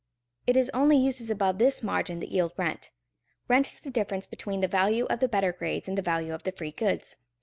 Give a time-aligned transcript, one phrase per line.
[0.47, 2.89] It is only uses above this margin that yield rent.
[3.47, 6.41] Rent is the difference between the value of the better grades and the value of
[6.41, 7.17] the free goods.